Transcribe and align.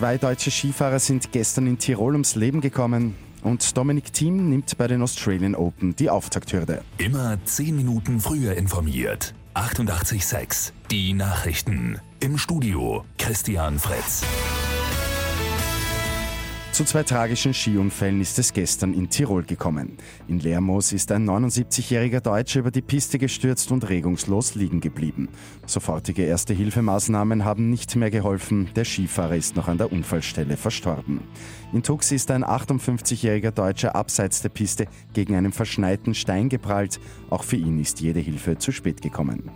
Zwei 0.00 0.16
deutsche 0.16 0.50
Skifahrer 0.50 0.98
sind 0.98 1.30
gestern 1.30 1.66
in 1.66 1.76
Tirol 1.76 2.12
ums 2.12 2.34
Leben 2.34 2.62
gekommen 2.62 3.16
und 3.42 3.76
Dominik 3.76 4.14
Thiem 4.14 4.48
nimmt 4.48 4.78
bei 4.78 4.86
den 4.86 5.02
Australian 5.02 5.54
Open 5.54 5.94
die 5.94 6.08
Auftakthürde. 6.08 6.82
Immer 6.96 7.36
zehn 7.44 7.76
Minuten 7.76 8.18
früher 8.18 8.54
informiert. 8.54 9.34
88.6 9.52 10.72
Die 10.90 11.12
Nachrichten. 11.12 12.00
Im 12.18 12.38
Studio 12.38 13.04
Christian 13.18 13.78
Fritz. 13.78 14.24
Zu 16.72 16.84
zwei 16.84 17.02
tragischen 17.02 17.52
Skiunfällen 17.52 18.20
ist 18.20 18.38
es 18.38 18.52
gestern 18.52 18.94
in 18.94 19.10
Tirol 19.10 19.42
gekommen. 19.42 19.98
In 20.28 20.38
Lermoos 20.38 20.92
ist 20.92 21.10
ein 21.10 21.28
79-jähriger 21.28 22.20
Deutscher 22.20 22.60
über 22.60 22.70
die 22.70 22.80
Piste 22.80 23.18
gestürzt 23.18 23.72
und 23.72 23.88
regungslos 23.88 24.54
liegen 24.54 24.80
geblieben. 24.80 25.28
Sofortige 25.66 26.22
Erste-Hilfemaßnahmen 26.22 27.44
haben 27.44 27.70
nicht 27.70 27.96
mehr 27.96 28.10
geholfen. 28.10 28.70
Der 28.76 28.84
Skifahrer 28.84 29.34
ist 29.34 29.56
noch 29.56 29.66
an 29.66 29.78
der 29.78 29.90
Unfallstelle 29.92 30.56
verstorben. 30.56 31.20
In 31.72 31.82
Tux 31.82 32.12
ist 32.12 32.30
ein 32.30 32.44
58-jähriger 32.44 33.50
Deutscher 33.50 33.96
abseits 33.96 34.40
der 34.40 34.50
Piste 34.50 34.86
gegen 35.12 35.34
einen 35.34 35.52
verschneiten 35.52 36.14
Stein 36.14 36.48
geprallt. 36.48 37.00
Auch 37.30 37.42
für 37.42 37.56
ihn 37.56 37.80
ist 37.80 38.00
jede 38.00 38.20
Hilfe 38.20 38.58
zu 38.58 38.70
spät 38.70 39.02
gekommen. 39.02 39.50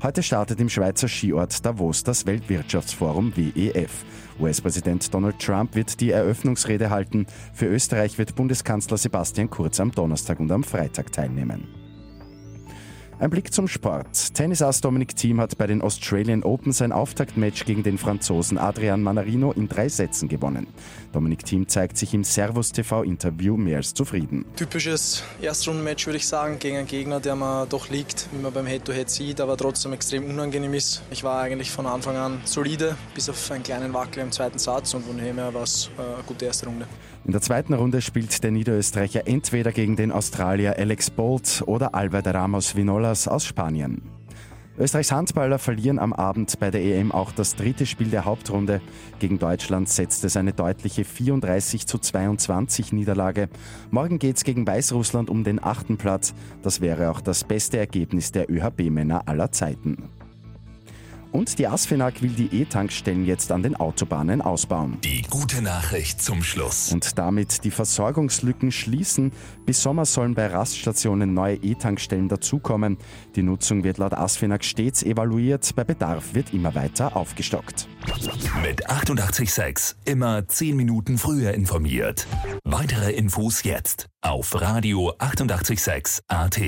Heute 0.00 0.22
startet 0.22 0.60
im 0.60 0.68
Schweizer 0.68 1.08
Skiort 1.08 1.66
Davos 1.66 2.04
das 2.04 2.24
Weltwirtschaftsforum 2.24 3.36
WEF. 3.36 4.04
US-Präsident 4.38 5.12
Donald 5.12 5.40
Trump 5.40 5.74
wird 5.74 6.00
die 6.00 6.12
Eröffnungsrede 6.12 6.88
halten. 6.88 7.26
Für 7.52 7.66
Österreich 7.66 8.16
wird 8.16 8.36
Bundeskanzler 8.36 8.96
Sebastian 8.96 9.50
Kurz 9.50 9.80
am 9.80 9.90
Donnerstag 9.90 10.38
und 10.38 10.52
am 10.52 10.62
Freitag 10.62 11.10
teilnehmen. 11.10 11.87
Ein 13.20 13.30
Blick 13.30 13.52
zum 13.52 13.66
Sport. 13.66 14.32
Tennisass 14.34 14.80
Dominic 14.80 15.16
Thiem 15.16 15.40
hat 15.40 15.58
bei 15.58 15.66
den 15.66 15.82
Australian 15.82 16.44
Open 16.44 16.70
sein 16.70 16.92
Auftaktmatch 16.92 17.64
gegen 17.64 17.82
den 17.82 17.98
Franzosen 17.98 18.58
Adrian 18.58 19.02
Manarino 19.02 19.50
in 19.50 19.68
drei 19.68 19.88
Sätzen 19.88 20.28
gewonnen. 20.28 20.68
Dominic 21.12 21.44
Thiem 21.44 21.66
zeigt 21.66 21.96
sich 21.96 22.14
im 22.14 22.22
Servus 22.22 22.70
TV 22.70 23.02
Interview 23.02 23.56
mehr 23.56 23.78
als 23.78 23.92
zufrieden. 23.92 24.44
Typisches 24.54 25.24
Erstrundenmatch 25.42 26.06
würde 26.06 26.18
ich 26.18 26.28
sagen, 26.28 26.60
gegen 26.60 26.76
einen 26.76 26.86
Gegner, 26.86 27.18
der 27.18 27.34
mir 27.34 27.66
doch 27.68 27.88
liegt, 27.88 28.28
wie 28.30 28.40
man 28.40 28.52
beim 28.52 28.66
Head-to-Head 28.66 29.08
-Head 29.08 29.10
sieht, 29.10 29.40
aber 29.40 29.56
trotzdem 29.56 29.92
extrem 29.94 30.24
unangenehm 30.24 30.74
ist. 30.74 31.02
Ich 31.10 31.24
war 31.24 31.40
eigentlich 31.42 31.72
von 31.72 31.86
Anfang 31.86 32.14
an 32.14 32.40
solide, 32.44 32.96
bis 33.16 33.28
auf 33.28 33.50
einen 33.50 33.64
kleinen 33.64 33.92
Wackel 33.94 34.22
im 34.22 34.30
zweiten 34.30 34.60
Satz 34.60 34.94
und 34.94 35.04
von 35.04 35.18
dem 35.18 35.34
her 35.34 35.52
war 35.52 35.64
es 35.64 35.90
äh, 35.98 36.02
eine 36.02 36.22
gute 36.24 36.44
erste 36.44 36.66
Runde. 36.66 36.86
In 37.24 37.32
der 37.32 37.40
zweiten 37.40 37.74
Runde 37.74 38.00
spielt 38.00 38.42
der 38.42 38.50
Niederösterreicher 38.50 39.26
entweder 39.26 39.72
gegen 39.72 39.96
den 39.96 40.12
Australier 40.12 40.76
Alex 40.78 41.10
Bolt 41.10 41.62
oder 41.66 41.94
Albert 41.94 42.26
Ramos 42.28 42.74
Vinolas 42.74 43.28
aus 43.28 43.44
Spanien. 43.44 44.02
Österreichs 44.78 45.10
Handballer 45.10 45.58
verlieren 45.58 45.98
am 45.98 46.12
Abend 46.12 46.60
bei 46.60 46.70
der 46.70 46.82
EM 46.82 47.10
auch 47.10 47.32
das 47.32 47.56
dritte 47.56 47.84
Spiel 47.84 48.10
der 48.10 48.24
Hauptrunde. 48.24 48.80
Gegen 49.18 49.40
Deutschland 49.40 49.88
setzt 49.88 50.22
es 50.22 50.36
eine 50.36 50.52
deutliche 50.52 51.04
34 51.04 51.86
zu 51.86 51.98
22 51.98 52.92
Niederlage. 52.92 53.48
Morgen 53.90 54.20
geht 54.20 54.36
es 54.36 54.44
gegen 54.44 54.66
Weißrussland 54.66 55.30
um 55.30 55.42
den 55.42 55.62
achten 55.62 55.96
Platz. 55.96 56.32
Das 56.62 56.80
wäre 56.80 57.10
auch 57.10 57.20
das 57.20 57.42
beste 57.42 57.76
Ergebnis 57.76 58.30
der 58.30 58.48
ÖHB-Männer 58.48 59.26
aller 59.26 59.50
Zeiten. 59.50 60.10
Und 61.32 61.58
die 61.58 61.66
ASFINAG 61.66 62.22
will 62.22 62.30
die 62.30 62.62
E-Tankstellen 62.62 63.26
jetzt 63.26 63.52
an 63.52 63.62
den 63.62 63.76
Autobahnen 63.76 64.40
ausbauen. 64.40 64.98
Die 65.02 65.22
gute 65.22 65.62
Nachricht 65.62 66.22
zum 66.22 66.42
Schluss. 66.42 66.92
Und 66.92 67.18
damit 67.18 67.64
die 67.64 67.70
Versorgungslücken 67.70 68.72
schließen. 68.72 69.32
Bis 69.66 69.82
Sommer 69.82 70.04
sollen 70.04 70.34
bei 70.34 70.46
Raststationen 70.46 71.34
neue 71.34 71.56
E-Tankstellen 71.56 72.28
dazukommen. 72.28 72.98
Die 73.36 73.42
Nutzung 73.42 73.84
wird 73.84 73.98
laut 73.98 74.14
ASFINAG 74.14 74.64
stets 74.64 75.02
evaluiert. 75.02 75.74
Bei 75.76 75.84
Bedarf 75.84 76.34
wird 76.34 76.52
immer 76.52 76.74
weiter 76.74 77.16
aufgestockt. 77.16 77.88
Mit 78.62 78.88
886 78.88 79.96
immer 80.04 80.46
10 80.48 80.76
Minuten 80.76 81.18
früher 81.18 81.52
informiert. 81.52 82.26
Weitere 82.64 83.12
Infos 83.12 83.62
jetzt 83.62 84.06
auf 84.22 84.60
Radio 84.60 85.12
886 85.18 86.22
AT. 86.28 86.60